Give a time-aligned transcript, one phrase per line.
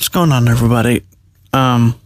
[0.00, 1.04] What's going on, everybody?
[1.52, 2.00] Um,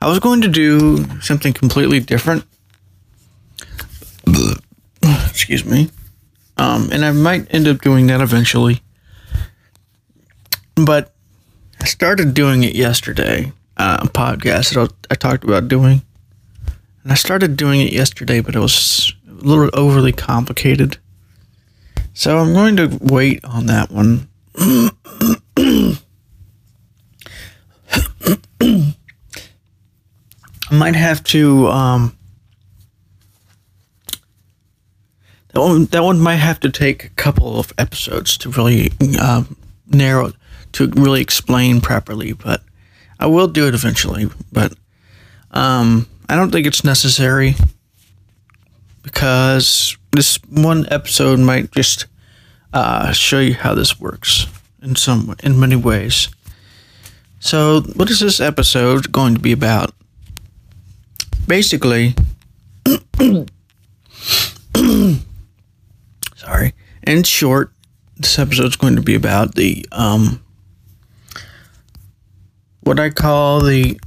[0.00, 2.44] I was going to do something completely different.
[5.02, 5.90] Excuse me.
[6.58, 8.80] Um, and I might end up doing that eventually.
[10.76, 11.12] But
[11.80, 13.52] I started doing it yesterday.
[13.76, 16.02] Uh, a podcast that I talked about doing.
[17.02, 20.98] And I started doing it yesterday, but it was a little overly complicated.
[22.14, 24.28] So I'm going to wait on that one.
[24.60, 25.96] I
[30.70, 32.16] might have to um
[35.52, 39.56] that one that one might have to take a couple of episodes to really um,
[39.86, 40.32] narrow
[40.72, 42.62] to really explain properly, but
[43.18, 44.28] I will do it eventually.
[44.52, 44.74] But
[45.50, 47.54] um, I don't think it's necessary
[49.02, 52.06] because this one episode might just
[52.72, 54.46] uh, show you how this works
[54.82, 56.28] in some in many ways.
[57.40, 59.94] So, what is this episode going to be about?
[61.46, 62.14] Basically,
[66.36, 66.74] sorry.
[67.04, 67.72] In short,
[68.16, 70.42] this episode is going to be about the um,
[72.80, 73.98] what I call the.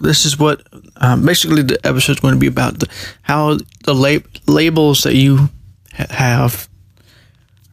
[0.00, 0.62] This is what
[0.96, 2.88] um, basically the episode is going to be about the,
[3.22, 5.48] how the lab, labels that you
[5.92, 6.67] ha- have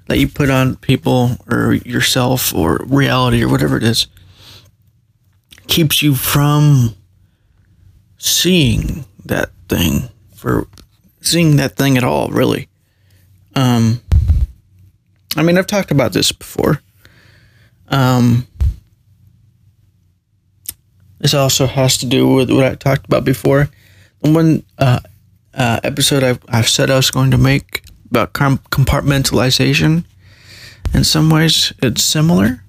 [0.07, 4.07] that you put on people or yourself or reality or whatever it is
[5.67, 6.95] keeps you from
[8.17, 10.67] seeing that thing for
[11.21, 12.67] seeing that thing at all really.
[13.55, 14.01] Um
[15.35, 16.81] i mean i've talked about this before.
[17.89, 18.47] Um
[21.19, 23.69] this also has to do with what i talked about before.
[24.21, 24.99] The one uh,
[25.53, 27.84] uh episode I've, I've said i was going to make
[28.15, 30.05] about compartmentalization.
[30.93, 32.63] In some ways, it's similar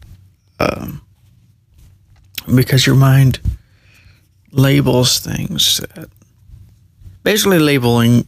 [0.58, 1.00] um,
[2.52, 3.38] because your mind
[4.50, 5.80] labels things.
[7.22, 8.26] Basically, labeling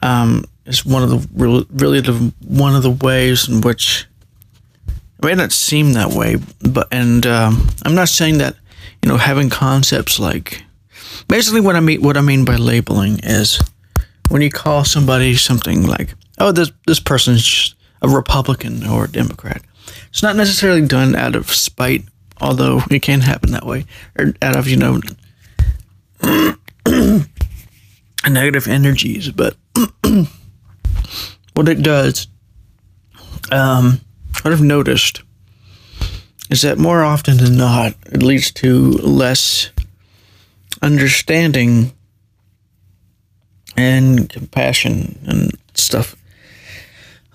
[0.00, 4.06] um, is one of the really the one of the ways in which
[4.86, 8.56] it may not seem that way, but and um, I'm not saying that
[9.02, 10.62] you know having concepts like
[11.26, 13.60] basically what I mean what I mean by labeling is
[14.30, 19.62] when you call somebody something like oh, this this person's a Republican or a Democrat.
[20.10, 22.04] It's not necessarily done out of spite,
[22.40, 23.86] although it can happen that way,
[24.18, 25.00] or out of you know
[28.28, 29.30] negative energies.
[29.30, 29.56] But
[31.54, 32.28] what it does,
[33.50, 34.00] um,
[34.42, 35.22] what I've noticed
[36.50, 39.70] is that more often than not, it leads to less
[40.80, 41.92] understanding
[43.76, 46.16] and compassion and stuff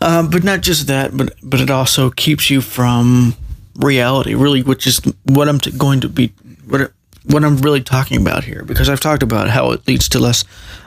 [0.03, 3.35] uh, but not just that, but but it also keeps you from
[3.75, 6.33] reality, really, which is what I'm t- going to be
[6.67, 6.91] what
[7.23, 8.63] what I'm really talking about here.
[8.65, 10.43] Because I've talked about how it leads to less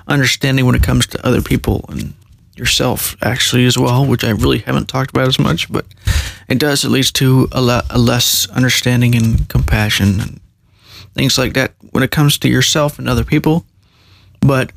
[0.07, 2.13] understanding when it comes to other people and
[2.57, 5.73] yourself, actually, as well, which I really haven't talked about as much.
[5.73, 5.87] But
[6.47, 6.85] it does.
[6.85, 10.41] It leads to a, lot, a less understanding and compassion and
[11.15, 13.65] things like that when it comes to yourself and other people.
[14.41, 14.73] But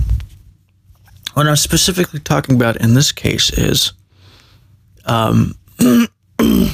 [1.33, 3.91] what I'm specifically talking about in this case is
[5.06, 6.74] um, it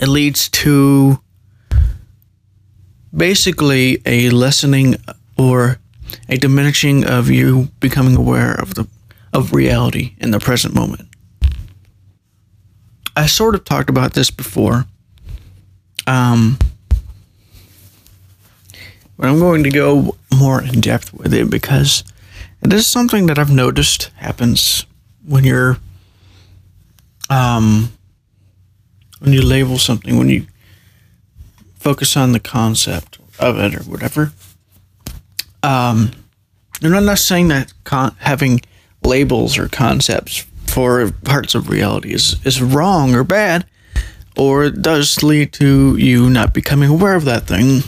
[0.00, 1.20] leads to
[3.14, 4.96] basically a lessening
[5.38, 5.78] or
[6.28, 8.86] a diminishing of you becoming aware of the
[9.32, 11.08] of reality in the present moment.
[13.16, 14.86] I sort of talked about this before.
[16.06, 16.58] Um,
[19.16, 22.04] but I'm going to go more in depth with it because
[22.62, 24.86] it is something that I've noticed happens
[25.26, 25.78] when you're
[27.30, 27.92] um,
[29.20, 30.46] when you label something, when you
[31.76, 34.32] focus on the concept of it or whatever.
[35.62, 36.12] Um,
[36.82, 38.60] and I'm not saying that con- having
[39.02, 43.66] labels or concepts for parts of reality is, is wrong or bad,
[44.36, 47.82] or it does lead to you not becoming aware of that thing.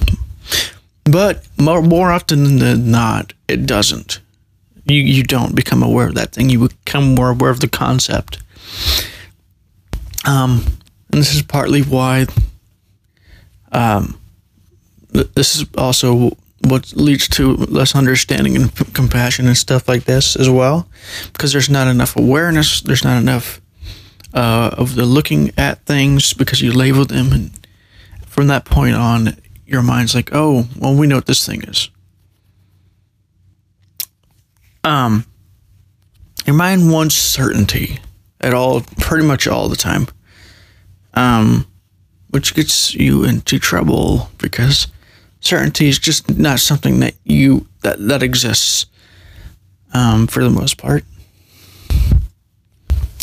[1.04, 4.20] But more, more often than not, it doesn't.
[4.84, 6.48] You, you don't become aware of that thing.
[6.48, 8.42] You become more aware of the concept.
[10.26, 10.64] Um,
[11.11, 12.26] and this is partly why.
[13.73, 14.19] Um,
[15.08, 20.37] this is also what leads to less understanding and p- compassion and stuff like this
[20.37, 20.88] as well,
[21.32, 22.81] because there's not enough awareness.
[22.81, 23.61] There's not enough
[24.34, 27.67] uh, of the looking at things because you label them, and
[28.26, 29.37] from that point on,
[29.67, 31.90] your mind's like, oh, well, we know what this thing is.
[34.84, 35.25] Um,
[36.46, 37.99] your mind wants certainty
[38.40, 40.06] at all, pretty much all the time.
[41.16, 41.66] Um,
[42.30, 44.86] which gets you into trouble because
[45.40, 48.86] certainty is just not something that you that that exists
[49.92, 51.04] um, for the most part.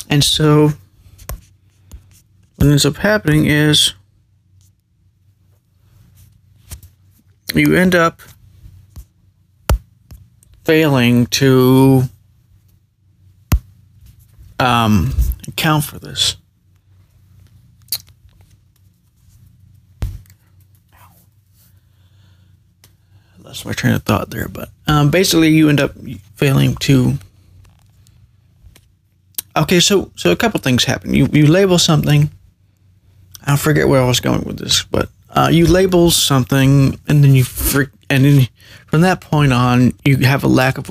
[0.09, 0.71] And so,
[2.55, 3.93] what ends up happening is
[7.53, 8.21] you end up
[10.63, 12.03] failing to
[14.59, 15.13] um,
[15.47, 16.37] account for this.
[23.53, 25.91] Lost my train of thought there, but um, basically you end up
[26.33, 27.13] failing to.
[29.55, 31.13] Okay, so so a couple things happen.
[31.13, 32.31] You you label something.
[33.45, 37.35] I forget where I was going with this, but uh, you label something, and then
[37.35, 38.47] you freak, and then
[38.87, 40.89] from that point on, you have a lack of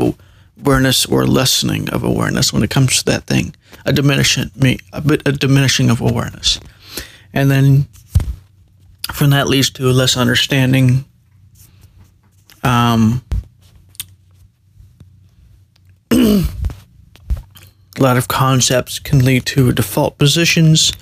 [0.61, 5.01] awareness or lessening of awareness when it comes to that thing, a diminishing me a
[5.01, 6.61] bit a diminishing of awareness,
[7.33, 7.89] and then
[9.13, 11.05] from that leads to a less understanding
[12.63, 13.23] um,
[16.11, 16.45] a
[17.99, 20.93] lot of concepts can lead to default positions.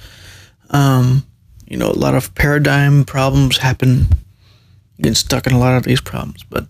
[0.70, 1.26] Um,
[1.66, 4.06] you know, a lot of paradigm problems happen.
[4.96, 6.44] You get stuck in a lot of these problems.
[6.44, 6.66] But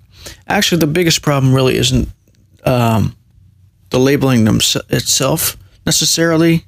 [0.46, 2.08] actually, the biggest problem really isn't
[2.64, 3.16] um,
[3.90, 5.56] the labeling them itself
[5.86, 6.64] necessarily.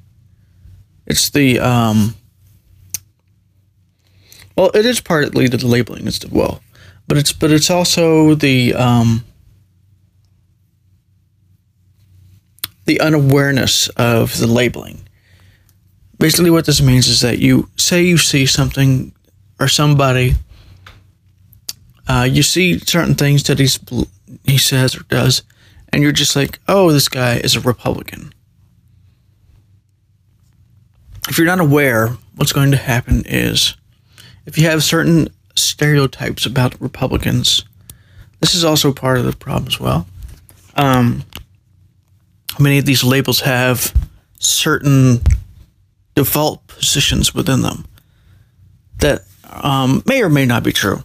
[1.05, 2.15] It's the um,
[4.55, 6.61] well, it is partly the labeling as well
[7.07, 9.25] but it's but it's also the um,
[12.85, 15.07] the unawareness of the labeling.
[16.17, 19.13] Basically, what this means is that you say you see something
[19.59, 20.35] or somebody,
[22.07, 23.79] uh, you see certain things that he's
[24.43, 25.43] he says or does,
[25.91, 28.33] and you're just like, oh, this guy is a Republican.
[31.29, 33.75] If you're not aware, what's going to happen is,
[34.45, 37.63] if you have certain stereotypes about Republicans.
[38.39, 40.07] This is also part of the problem as well.
[40.75, 41.23] Um,
[42.59, 43.93] many of these labels have
[44.39, 45.21] certain
[46.15, 47.85] default positions within them
[48.99, 51.03] that um, may or may not be true.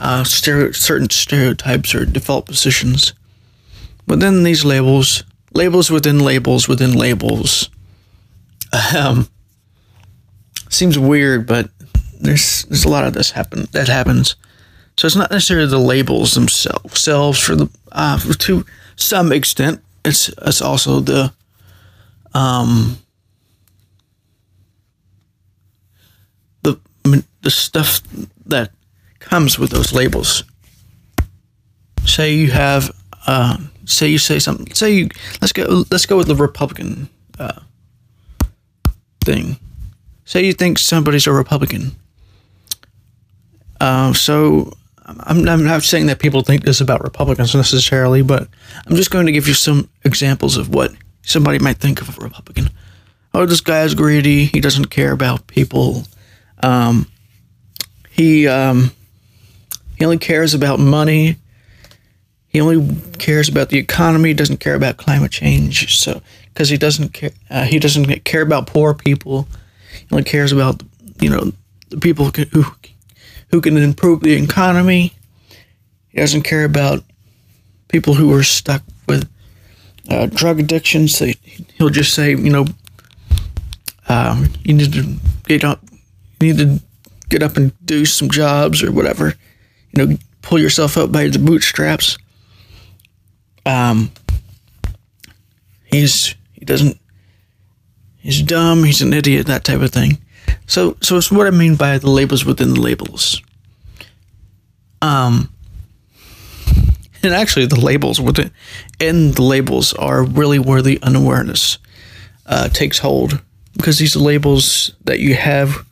[0.00, 3.12] Uh, stereo- certain stereotypes or default positions
[4.06, 5.22] within these labels,
[5.52, 7.68] labels within labels within labels.
[8.96, 9.28] Um,
[10.70, 11.68] seems weird, but
[12.22, 14.36] there's there's a lot of this happen that happens.
[14.96, 18.64] So it's not necessarily the labels themselves for the uh, to
[18.96, 19.82] some extent.
[20.04, 21.32] It's it's also the
[22.34, 22.98] um
[26.62, 26.78] the
[27.42, 28.00] the stuff
[28.46, 28.70] that
[29.18, 30.44] comes with those labels.
[32.04, 32.90] Say you have
[33.26, 34.72] uh, say you say something.
[34.74, 35.08] Say you
[35.40, 37.08] let's go let's go with the Republican
[37.38, 37.60] uh,
[39.24, 39.56] thing.
[40.24, 41.96] Say you think somebody's a Republican
[43.82, 44.72] uh, so
[45.04, 48.46] I'm, I'm not saying that people think this about Republicans necessarily, but
[48.86, 50.92] I'm just going to give you some examples of what
[51.22, 52.70] somebody might think of a Republican.
[53.34, 54.44] Oh, this guy is greedy.
[54.44, 56.04] He doesn't care about people.
[56.62, 57.10] Um,
[58.08, 58.92] he um,
[59.98, 61.38] he only cares about money.
[62.46, 64.28] He only cares about the economy.
[64.28, 65.98] He Doesn't care about climate change.
[65.98, 66.22] So
[66.54, 69.48] because he doesn't care, uh, he doesn't care about poor people.
[69.90, 70.84] He only cares about
[71.20, 71.50] you know
[71.88, 72.64] the people who
[73.52, 75.12] who can improve the economy.
[76.08, 77.04] He doesn't care about
[77.88, 79.30] people who are stuck with
[80.10, 81.18] uh, drug addictions.
[81.18, 81.34] They,
[81.74, 82.64] he'll just say, you know,
[84.08, 85.80] um, you need to get up,
[86.40, 86.84] you need to
[87.28, 89.34] get up and do some jobs or whatever.
[89.92, 92.18] You know, pull yourself up by the bootstraps.
[93.64, 94.10] Um,
[95.84, 96.98] he's he doesn't
[98.18, 98.84] he's dumb.
[98.84, 99.46] He's an idiot.
[99.46, 100.18] That type of thing.
[100.66, 103.42] So, so it's what I mean by the labels within the labels.
[105.02, 105.52] Um,
[107.22, 108.50] and actually, the labels within
[109.00, 111.78] and the labels are really where the unawareness
[112.46, 113.40] uh, takes hold
[113.76, 115.84] because these labels that you have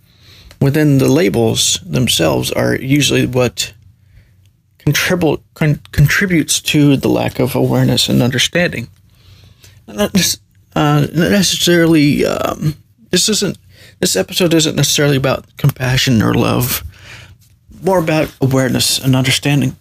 [0.60, 3.72] within the labels themselves are usually what
[4.78, 8.88] contribute con- contributes to the lack of awareness and understanding.
[9.86, 10.14] Not,
[10.74, 12.24] uh, not necessarily.
[12.24, 12.76] Um,
[13.10, 13.58] this isn't
[14.00, 16.82] this episode isn't necessarily about compassion or love,
[17.82, 19.76] more about awareness and understanding.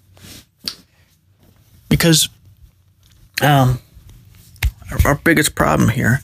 [1.87, 2.29] Because
[3.41, 3.79] um,
[4.91, 6.21] our, our biggest problem here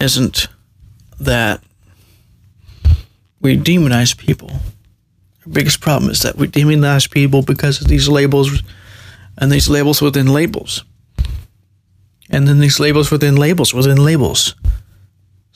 [0.00, 0.48] isn't
[1.18, 1.62] that
[3.40, 4.50] we demonize people.
[4.50, 8.62] Our biggest problem is that we demonize people because of these labels
[9.38, 10.84] and these labels within labels.
[12.28, 14.54] And then these labels within labels within labels.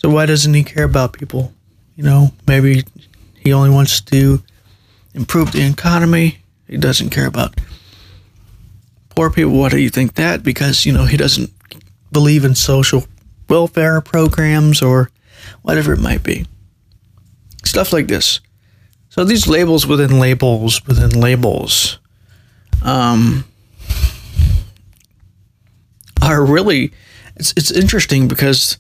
[0.01, 1.53] So why doesn't he care about people?
[1.95, 2.85] You know, maybe
[3.37, 4.43] he only wants to
[5.13, 6.39] improve the economy.
[6.67, 7.61] He doesn't care about
[9.11, 9.53] poor people.
[9.53, 10.43] Why do you think that?
[10.43, 11.51] Because, you know, he doesn't
[12.11, 13.05] believe in social
[13.47, 15.11] welfare programs or
[15.61, 16.47] whatever it might be.
[17.63, 18.41] Stuff like this.
[19.11, 21.99] So these labels within labels within labels
[22.83, 23.45] um,
[26.23, 26.93] are really
[27.37, 28.79] it's it's interesting because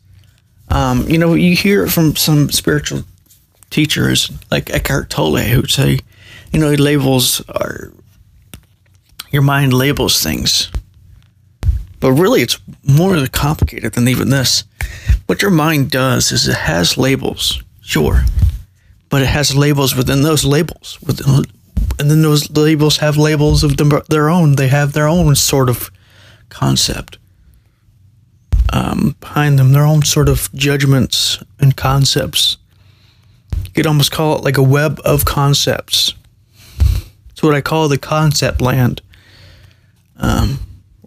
[0.71, 3.03] um, you know you hear it from some spiritual
[3.71, 5.99] teachers like Eckhart Tolle who say
[6.53, 7.43] you know he labels
[9.31, 10.71] your mind labels things.
[12.01, 14.65] But really it's more complicated than even this.
[15.27, 18.25] What your mind does is it has labels sure
[19.11, 20.99] but it has labels within those labels.
[21.03, 21.45] Within,
[21.99, 24.55] and then those labels have labels of them, their own.
[24.55, 25.91] They have their own sort of
[26.49, 27.19] concept
[28.73, 32.57] um, behind them, their own sort of judgments and concepts.
[33.65, 36.15] You could almost call it like a web of concepts.
[37.31, 39.03] It's what I call the concept land,
[40.17, 40.59] um,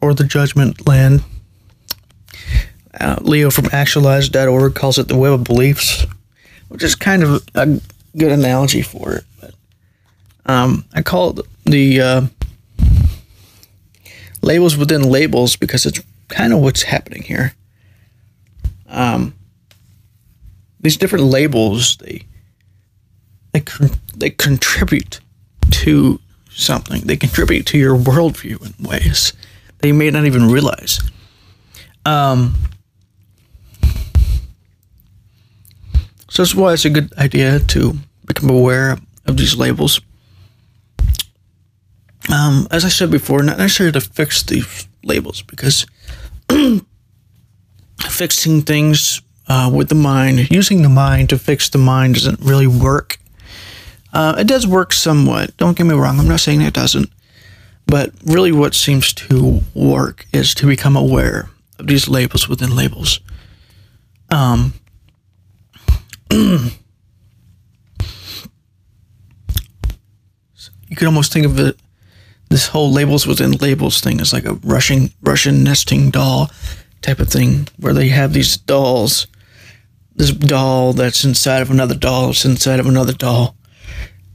[0.02, 1.24] or the judgment land.
[3.00, 6.06] Uh, Leo from actualized.org calls it the web of beliefs,
[6.70, 7.80] which is kind of a
[8.18, 9.24] good analogy for it.
[9.40, 9.54] But
[10.46, 12.22] um, I call it the uh,
[14.42, 17.54] labels within labels because it's kind of what's happening here.
[18.88, 19.34] Um,
[20.80, 22.26] these different labels they
[23.54, 25.20] they con- they contribute
[25.72, 27.02] to something.
[27.02, 29.34] They contribute to your worldview in ways
[29.78, 31.00] that you may not even realize.
[32.06, 32.56] Um,
[36.30, 37.94] so that's why it's a good idea to
[38.26, 40.02] become aware of these labels.
[42.34, 45.86] Um, as I said before, not necessarily to fix these labels because
[48.10, 52.68] fixing things uh, with the mind, using the mind to fix the mind doesn't really
[52.68, 53.20] work.
[54.14, 55.56] Uh, it does work somewhat.
[55.58, 56.20] Don't get me wrong.
[56.20, 57.10] I'm not saying it doesn't.
[57.86, 63.20] But really, what seems to work is to become aware of these labels within labels.
[64.30, 64.74] Um,
[66.32, 66.72] you
[70.96, 71.78] could almost think of it,
[72.54, 76.52] this whole labels within labels thing is like a Russian Russian nesting doll
[77.02, 79.26] type of thing where they have these dolls.
[80.16, 83.56] This doll that's inside of another doll, it's inside of another doll.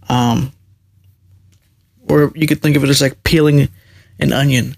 [0.08, 0.50] Um,
[2.08, 3.68] or you could think of it as like peeling
[4.18, 4.76] an onion,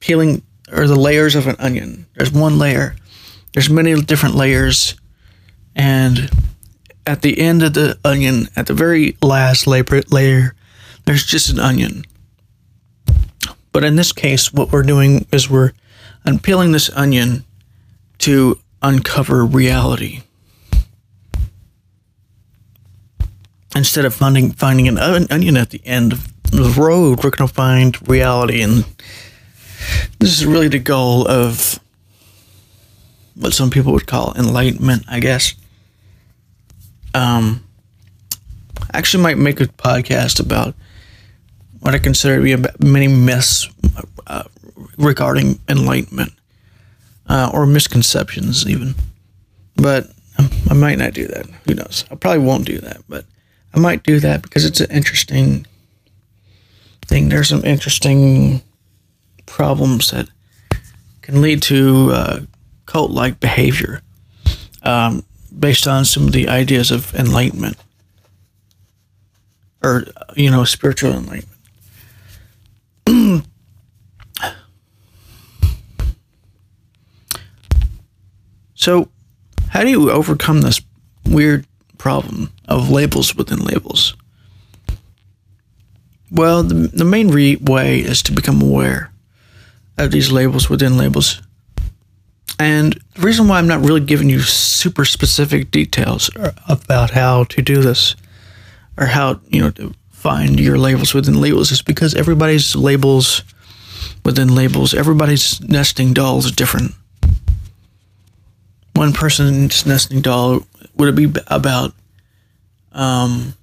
[0.00, 2.04] peeling or the layers of an onion.
[2.16, 2.96] There's one layer.
[3.54, 4.94] There's many different layers,
[5.74, 6.28] and
[7.06, 10.54] at the end of the onion, at the very last layer,
[11.06, 12.04] there's just an onion.
[13.74, 15.72] But in this case, what we're doing is we're
[16.24, 17.44] unpeeling this onion
[18.18, 20.22] to uncover reality.
[23.74, 27.52] Instead of finding finding an onion at the end of the road, we're going to
[27.52, 28.84] find reality, and
[30.20, 31.80] this is really the goal of
[33.34, 35.52] what some people would call enlightenment, I guess.
[37.12, 37.64] Um,
[38.92, 40.76] I actually might make a podcast about
[41.84, 43.68] what I consider to be many myths
[44.26, 44.44] uh,
[44.96, 46.32] regarding enlightenment
[47.28, 48.94] uh, or misconceptions, even.
[49.76, 50.08] But
[50.70, 51.44] I might not do that.
[51.66, 52.06] Who knows?
[52.10, 53.26] I probably won't do that, but
[53.74, 55.66] I might do that because it's an interesting
[57.04, 57.28] thing.
[57.28, 58.62] There's some interesting
[59.44, 60.30] problems that
[61.20, 62.40] can lead to uh,
[62.86, 64.00] cult like behavior
[64.84, 65.22] um,
[65.56, 67.76] based on some of the ideas of enlightenment
[69.82, 71.53] or, you know, spiritual enlightenment.
[78.84, 79.08] So,
[79.70, 80.82] how do you overcome this
[81.24, 84.14] weird problem of labels within labels?
[86.30, 89.10] Well, the, the main re- way is to become aware
[89.96, 91.40] of these labels within labels.
[92.58, 96.28] And the reason why I'm not really giving you super specific details
[96.68, 98.14] about how to do this
[98.98, 103.44] or how, you know, to find your labels within labels is because everybody's labels
[104.26, 106.92] within labels, everybody's nesting dolls is different
[108.94, 111.92] one person's nesting doll would it be about
[112.92, 113.54] um,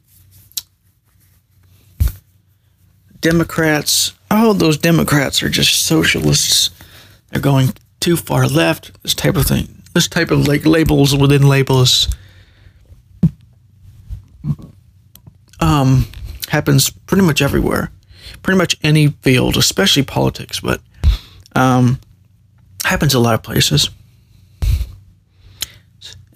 [3.20, 4.14] Democrats?
[4.30, 6.70] Oh, those Democrats are just socialists.
[7.30, 9.02] They're going too far left.
[9.04, 9.82] This type of thing.
[9.94, 12.08] This type of like labels within labels
[15.60, 16.08] um,
[16.50, 17.92] happens pretty much everywhere,
[18.42, 20.82] pretty much any field, especially politics, but
[21.56, 22.00] um,
[22.86, 23.90] happens a lot of places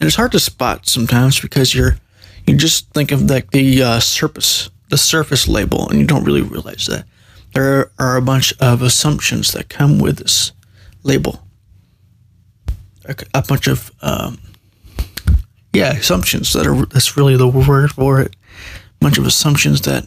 [0.05, 1.97] and it's hard to spot sometimes because you're
[2.45, 6.43] You just think of like the uh, surface, the surface label, and you don't really
[6.43, 7.05] realize that
[7.55, 10.51] there are a bunch of assumptions that come with this
[11.01, 11.41] label.
[13.33, 14.37] A, bunch of um,
[15.73, 18.35] yeah assumptions that are that's really the word for it.
[18.35, 20.05] A bunch of assumptions that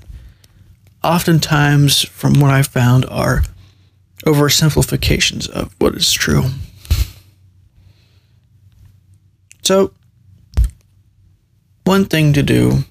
[1.02, 3.42] oftentimes, from what I found, are
[4.24, 6.44] oversimplifications of what is true.
[9.68, 9.92] So,
[11.84, 12.84] one thing to do,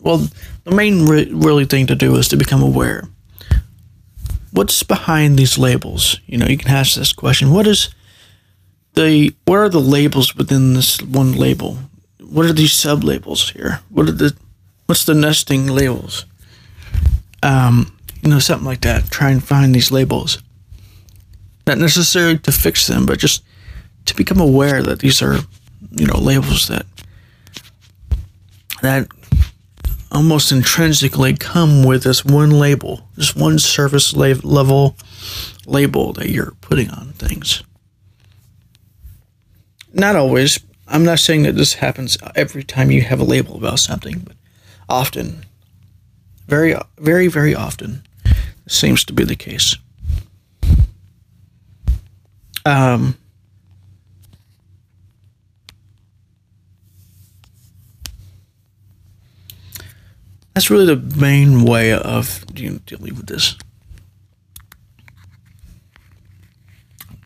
[0.00, 0.28] well,
[0.62, 3.08] the main re- really thing to do is to become aware.
[4.52, 6.20] What's behind these labels?
[6.26, 7.92] You know, you can ask this question: What is
[8.94, 11.78] the what are the labels within this one label?
[12.20, 13.80] What are these sub labels here?
[13.88, 14.36] What are the
[14.86, 16.26] what's the nesting labels?
[17.42, 19.10] Um, you know, something like that.
[19.10, 20.40] Try and find these labels.
[21.66, 23.42] Not necessarily to fix them, but just
[24.04, 25.38] to become aware that these are,
[25.92, 26.86] you know, labels that
[28.82, 29.08] that
[30.10, 34.96] almost intrinsically come with this one label, this one surface level
[35.66, 37.62] label that you're putting on things.
[39.92, 40.60] Not always.
[40.88, 44.36] I'm not saying that this happens every time you have a label about something, but
[44.88, 45.46] often,
[46.48, 48.02] very, very, very often,
[48.66, 49.76] seems to be the case.
[52.66, 53.16] Um,
[60.54, 63.56] that's really the main way of you know, dealing with this.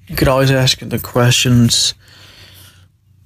[0.09, 1.95] You could always ask the questions,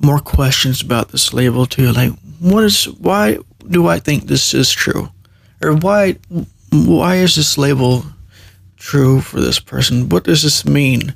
[0.03, 1.93] more questions about this label too.
[1.93, 2.87] Like, what is?
[2.87, 3.39] Why
[3.69, 5.11] do I think this is true,
[5.63, 6.17] or why?
[6.73, 8.05] Why is this label
[8.77, 10.09] true for this person?
[10.09, 11.15] What does this mean?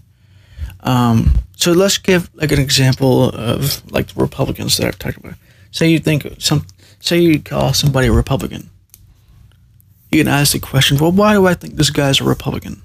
[0.80, 5.34] Um, so let's give like an example of like the Republicans that I've talked about.
[5.70, 6.66] Say you think some,
[7.00, 8.68] say you call somebody a Republican.
[10.14, 12.80] You can ask the question, well, why do I think this guy's a Republican?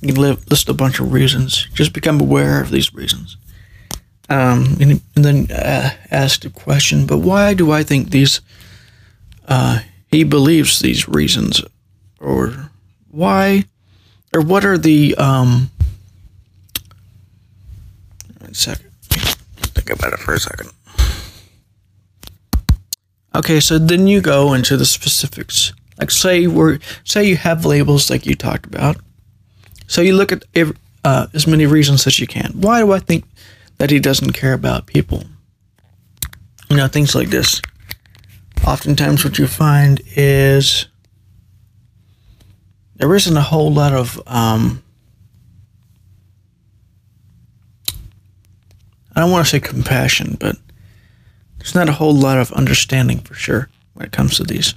[0.00, 1.66] You can list a bunch of reasons.
[1.74, 3.36] Just become aware of these reasons.
[4.28, 8.40] Um, and, and, then uh, ask the question, but why do I think these,
[9.48, 9.80] uh,
[10.12, 11.60] he believes these reasons?
[12.20, 12.70] Or
[13.10, 13.64] why,
[14.32, 15.72] or what are the, um,
[18.42, 18.92] a second.
[19.02, 20.70] Think about it for a second.
[23.34, 25.72] Okay, so then you go into the specifics.
[25.98, 28.96] Like say we're say you have labels like you talked about.
[29.86, 32.52] So you look at every, uh, as many reasons as you can.
[32.54, 33.24] Why do I think
[33.78, 35.24] that he doesn't care about people?
[36.68, 37.62] You know, things like this.
[38.66, 40.86] Oftentimes, what you find is
[42.96, 44.82] there isn't a whole lot of um,
[49.18, 50.56] I don't want to say compassion, but
[51.58, 54.74] there's not a whole lot of understanding for sure when it comes to these.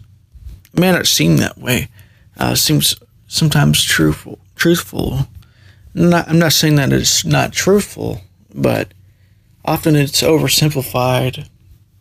[0.74, 1.90] May not seem that way.
[2.38, 2.96] Uh, seems
[3.28, 4.40] sometimes truthful.
[4.56, 5.28] Truthful.
[5.94, 8.22] Not, I'm not saying that it's not truthful,
[8.54, 8.94] but
[9.66, 11.48] often it's oversimplified.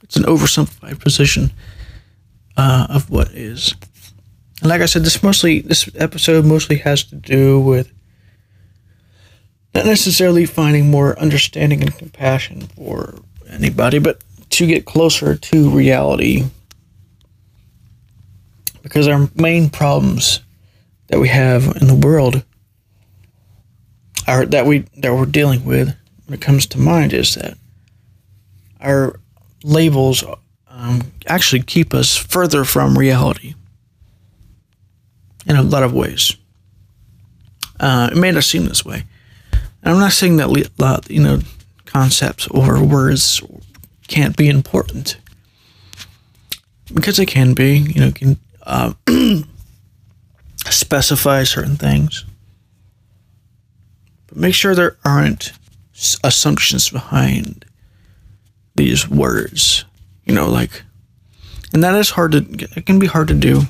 [0.02, 1.52] It's an oversimplified position
[2.56, 3.74] uh, of what is.
[4.60, 7.92] And like I said, this mostly this episode mostly has to do with
[9.74, 16.44] not necessarily finding more understanding and compassion for anybody, but to get closer to reality.
[18.82, 20.40] Because our main problems
[21.08, 22.44] that we have in the world
[24.26, 25.94] are that we that we're dealing with
[26.26, 27.58] when it comes to mind is that
[28.80, 29.18] our
[29.62, 30.24] labels
[30.68, 33.54] um, actually keep us further from reality
[35.46, 36.36] in a lot of ways.
[37.78, 39.04] Uh, it may not seem this way,
[39.52, 41.40] and I'm not saying that you know
[41.86, 43.42] concepts or words
[44.06, 45.18] can't be important
[46.94, 47.78] because they can be.
[47.78, 48.36] You know, can
[48.70, 48.92] uh,
[50.64, 52.24] specify certain things,
[54.28, 55.52] but make sure there aren't
[56.22, 57.64] assumptions behind
[58.76, 59.84] these words.
[60.24, 60.84] You know, like,
[61.74, 62.38] and that is hard to.
[62.76, 63.62] It can be hard to do,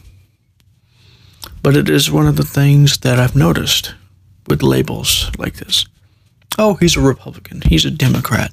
[1.63, 3.95] but it is one of the things that I've noticed
[4.49, 5.87] with labels like this.
[6.59, 7.63] Oh, he's a Republican.
[7.63, 8.53] He's a Democrat.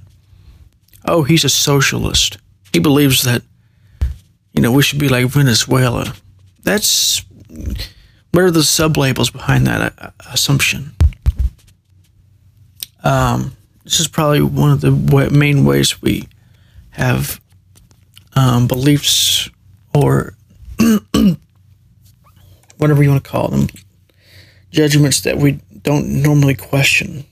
[1.03, 2.37] Oh, he's a socialist.
[2.71, 3.41] He believes that,
[4.53, 6.13] you know, we should be like Venezuela.
[6.67, 7.23] That's
[8.31, 10.91] what are the sub labels behind that uh, assumption?
[13.05, 14.91] Um, this is probably one of the
[15.31, 16.27] main ways we
[16.89, 17.39] have
[18.35, 19.49] um, beliefs
[19.95, 20.35] or
[22.77, 23.69] whatever you want to call them,
[24.69, 27.23] judgments that we don't normally question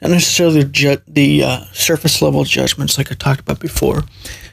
[0.00, 4.02] not necessarily the, ju- the uh, surface level judgments like I talked about before,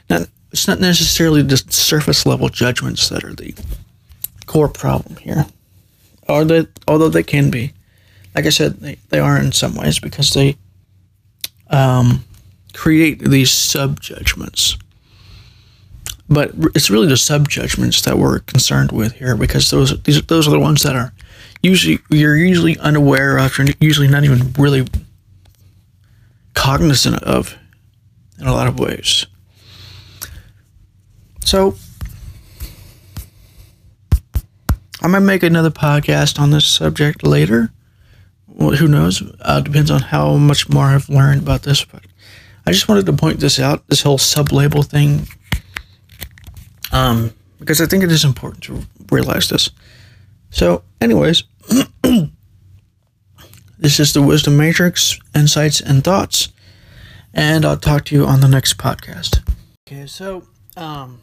[0.08, 3.54] not it's not necessarily the surface level judgments that are the
[4.50, 5.46] core problem here.
[6.28, 7.72] Or that although they can be.
[8.34, 10.56] Like I said, they, they are in some ways because they
[11.68, 12.24] um,
[12.74, 14.76] create these sub judgments.
[16.28, 20.48] But it's really the sub judgments that we're concerned with here because those these those
[20.48, 21.12] are the ones that are
[21.62, 24.84] usually you're usually unaware of, you're usually not even really
[26.54, 27.56] cognizant of
[28.40, 29.26] in a lot of ways.
[31.44, 31.76] So
[35.02, 37.72] I might make another podcast on this subject later.
[38.46, 39.22] Well, who knows?
[39.40, 41.84] Uh, depends on how much more I've learned about this.
[41.84, 42.02] But
[42.66, 45.26] I just wanted to point this out, this whole sub-label thing,
[46.92, 49.70] um, because I think it is important to realize this.
[50.50, 51.44] So, anyways,
[53.78, 56.48] this is the Wisdom Matrix, insights and thoughts,
[57.32, 59.48] and I'll talk to you on the next podcast.
[59.88, 60.44] Okay, so
[60.76, 61.20] um,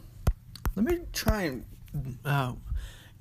[0.74, 1.64] let me try and
[2.24, 2.52] uh,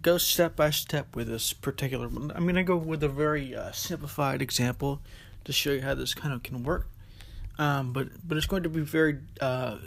[0.07, 2.31] go step by step with this particular one.
[2.33, 5.01] I'm going to go with a very uh, simplified example
[5.43, 6.87] to show you how this kind of can work.
[7.59, 9.79] Um, but but it's going to be very uh,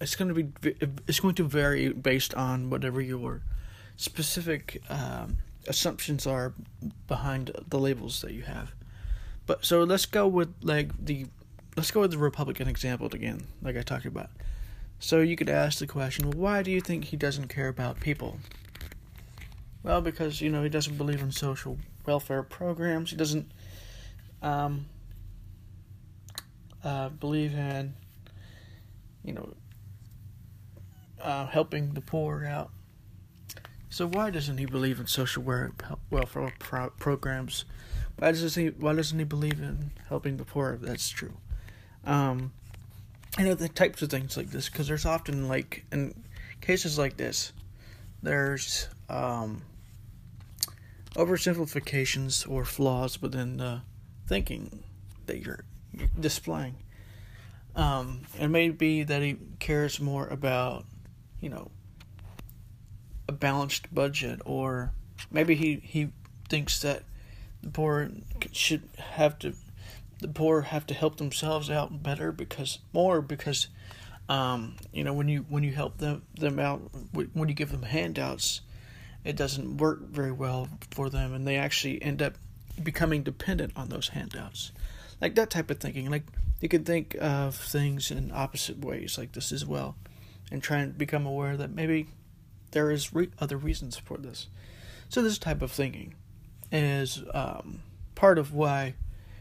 [0.00, 0.74] it's going to be
[1.08, 3.42] it's going to vary based on whatever your
[3.96, 6.52] specific um, assumptions are
[7.08, 8.70] behind the labels that you have.
[9.46, 11.26] But so let's go with like the
[11.76, 14.30] let's go with the Republican example again, like I talked about.
[15.00, 18.38] So you could ask the question, why do you think he doesn't care about people?
[19.86, 23.10] Well, because you know he doesn't believe in social welfare programs.
[23.10, 23.52] He doesn't
[24.42, 24.86] um,
[26.82, 27.94] uh, believe in
[29.22, 29.54] you know
[31.22, 32.70] uh, helping the poor out.
[33.88, 35.44] So why doesn't he believe in social
[36.10, 37.64] welfare pro- programs?
[38.18, 40.78] Why does he Why doesn't he believe in helping the poor?
[40.82, 41.36] That's true.
[42.04, 42.52] Um,
[43.38, 46.24] you know the types of things like this because there's often like in
[46.60, 47.52] cases like this,
[48.20, 49.62] there's um,
[51.16, 53.82] oversimplifications or flaws within the
[54.26, 54.82] thinking
[55.26, 55.64] that you're,
[56.20, 56.76] displaying.
[57.74, 60.84] Um, it may be that he cares more about,
[61.40, 61.70] you know,
[63.28, 64.92] a balanced budget, or
[65.30, 66.10] maybe he, he
[66.48, 67.02] thinks that
[67.62, 68.10] the poor
[68.52, 69.54] should have to,
[70.20, 73.68] the poor have to help themselves out better because more because,
[74.28, 76.80] um, you know, when you when you help them them out
[77.12, 78.60] when you give them handouts,
[79.26, 82.34] it doesn't work very well for them and they actually end up
[82.82, 84.70] becoming dependent on those handouts.
[85.20, 86.10] Like that type of thinking.
[86.10, 86.22] Like
[86.60, 89.96] you can think of things in opposite ways like this as well
[90.52, 92.06] and try and become aware that maybe
[92.70, 94.46] there is re- other reasons for this.
[95.08, 96.14] So this type of thinking
[96.70, 97.80] is um,
[98.14, 98.94] part of why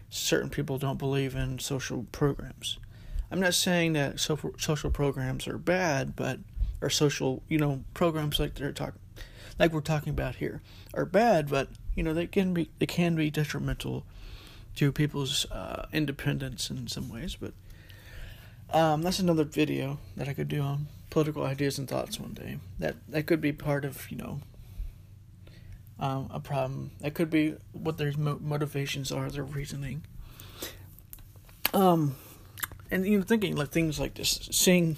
[0.09, 2.79] certain people don't believe in social programs.
[3.29, 6.39] I'm not saying that social programs are bad, but
[6.81, 8.99] or social, you know, programs like they're talking
[9.59, 10.61] like we're talking about here
[10.93, 14.05] are bad, but you know they can be they can be detrimental
[14.75, 17.35] to people's uh, independence in some ways.
[17.35, 17.53] But
[18.71, 22.57] um, that's another video that I could do on political ideas and thoughts one day.
[22.79, 24.41] That that could be part of you know
[25.99, 26.91] um, a problem.
[27.01, 30.03] That could be what their mo- motivations are, their reasoning.
[31.73, 32.15] Um,
[32.91, 34.97] and you know, thinking like things like this, seeing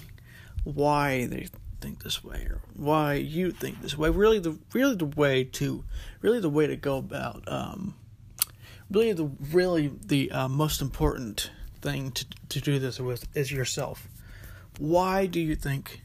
[0.64, 1.48] why they
[1.80, 4.10] think this way or why you think this way.
[4.10, 5.84] Really, the really the way to
[6.20, 7.94] really the way to go about um,
[8.90, 14.08] really the really the uh, most important thing to to do this with is yourself.
[14.78, 16.02] Why do you think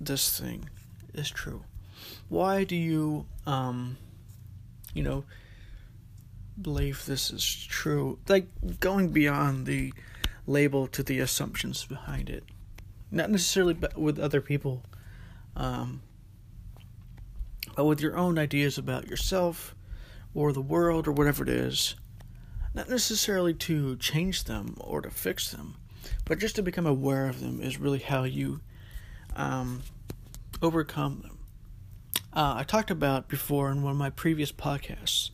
[0.00, 0.68] this thing
[1.14, 1.64] is true?
[2.28, 3.96] Why do you um,
[4.94, 5.24] you know
[6.60, 8.18] believe this is true?
[8.28, 8.48] Like
[8.80, 9.92] going beyond the
[10.46, 12.44] label to the assumptions behind it
[13.10, 14.82] not necessarily with other people
[15.56, 16.02] um,
[17.74, 19.74] but with your own ideas about yourself
[20.34, 21.94] or the world or whatever it is,
[22.74, 25.76] not necessarily to change them or to fix them,
[26.24, 28.60] but just to become aware of them is really how you
[29.34, 29.82] um,
[30.62, 31.38] overcome them.
[32.32, 35.30] Uh, I talked about before in one of my previous podcasts.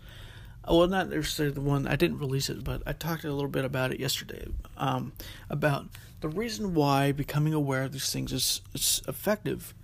[0.68, 3.50] Uh, well, not necessarily the one I didn't release it, but I talked a little
[3.50, 4.46] bit about it yesterday.
[4.76, 5.12] Um,
[5.50, 5.86] about
[6.20, 9.74] the reason why becoming aware of these things is, is effective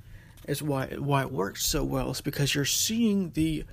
[0.48, 3.64] is why why it works so well is because you're seeing the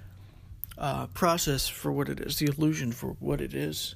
[0.78, 3.96] uh, process for what it is, the illusion for what it is.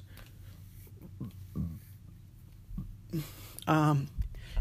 [3.66, 4.08] Um,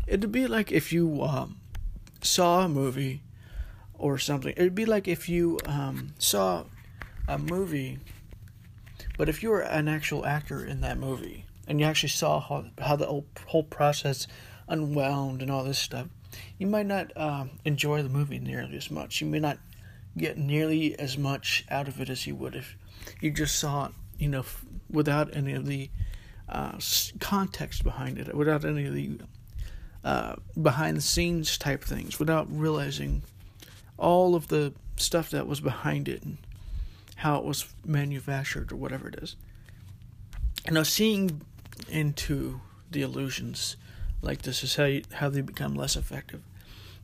[0.05, 1.57] it'd be like if you um,
[2.21, 3.21] saw a movie
[3.93, 4.53] or something.
[4.57, 6.65] It'd be like if you um, saw
[7.27, 7.99] a movie,
[9.17, 12.65] but if you were an actual actor in that movie and you actually saw how
[12.79, 14.27] how the whole, whole process
[14.67, 16.07] unwound and all this stuff
[16.57, 19.21] you might not uh, enjoy the movie nearly as much.
[19.21, 19.57] You may not
[20.17, 22.75] get nearly as much out of it as you would if
[23.21, 25.89] you just saw it, you know, f- without any of the
[26.47, 26.77] uh,
[27.19, 29.19] context behind it, without any of the
[30.03, 33.21] uh, behind the scenes type things, without realizing
[33.97, 36.37] all of the stuff that was behind it and
[37.17, 39.35] how it was manufactured or whatever it is.
[40.69, 41.41] Know, seeing
[41.89, 42.61] into
[42.91, 43.75] the illusions
[44.21, 46.41] like this is how you, how they become less effective.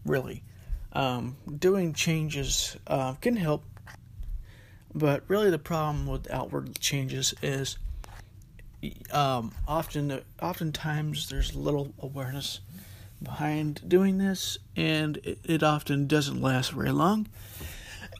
[0.05, 0.43] Really,
[0.93, 3.63] um, doing changes uh, can help,
[4.93, 7.77] but really the problem with outward changes is
[9.11, 12.59] um, often oftentimes there's little awareness
[13.21, 17.27] behind doing this, and it, it often doesn't last very long.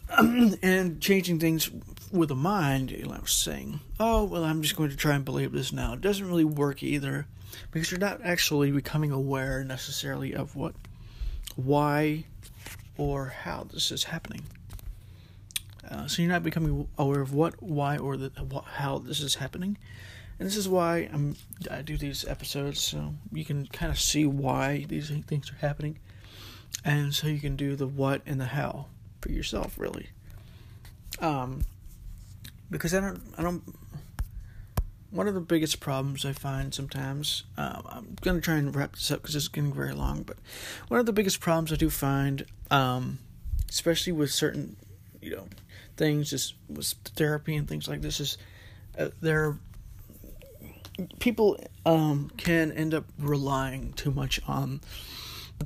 [0.18, 1.70] and changing things
[2.12, 5.52] with a mind, you know, saying, "Oh, well, I'm just going to try and believe
[5.52, 7.28] this now." It doesn't really work either,
[7.72, 10.76] because you're not actually becoming aware necessarily of what,
[11.56, 12.26] why,
[12.98, 14.44] or how this is happening.
[15.90, 19.36] Uh, so you're not becoming aware of what, why, or the, what, how this is
[19.36, 19.78] happening,
[20.40, 21.36] and this is why I'm
[21.70, 26.00] I do these episodes so you can kind of see why these things are happening,
[26.84, 28.88] and so you can do the what and the how
[29.22, 30.10] for yourself, really.
[31.20, 31.62] Um,
[32.70, 33.64] because I don't I don't.
[35.12, 39.12] One of the biggest problems I find sometimes, um, I'm gonna try and wrap this
[39.12, 40.24] up because it's getting very long.
[40.24, 40.38] But
[40.90, 43.20] one of the biggest problems I do find, um,
[43.70, 44.76] especially with certain,
[45.22, 45.48] you know,
[45.96, 48.38] things, just with therapy and things like this, is
[49.00, 49.58] uh, there
[51.20, 54.82] people um, can end up relying too much on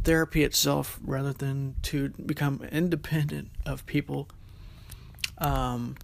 [0.03, 4.27] therapy itself rather than to become independent of people.
[5.38, 5.95] Um,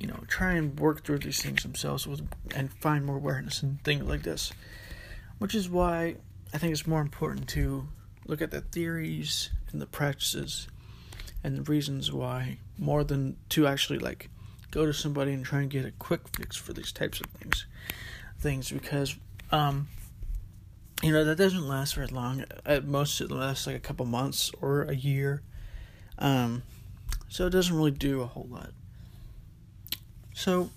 [0.00, 3.82] you know, try and work through these things themselves with and find more awareness and
[3.82, 4.52] things like this.
[5.38, 6.16] Which is why
[6.52, 7.88] I think it's more important to
[8.26, 10.68] look at the theories and the practices
[11.44, 14.28] and the reasons why more than to actually like
[14.70, 17.66] go to somebody and try and get a quick fix for these types of things
[18.38, 19.16] things because
[19.52, 19.88] um,
[21.02, 22.44] you know that doesn't last very long.
[22.64, 25.42] At most, it lasts like a couple months or a year.
[26.18, 26.62] Um,
[27.28, 28.70] so it doesn't really do a whole lot.
[30.36, 30.68] So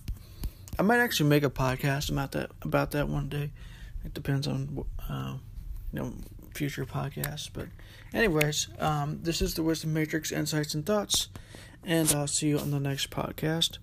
[0.79, 3.51] I might actually make a podcast about that about that one day.
[4.05, 5.35] It depends on uh,
[5.91, 6.13] you know
[6.53, 7.49] future podcasts.
[7.53, 7.67] But
[8.13, 11.27] anyways, um, this is the Wisdom Matrix insights and thoughts,
[11.83, 13.79] and I'll see you on the next podcast.